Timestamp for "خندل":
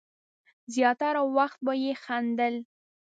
2.03-2.55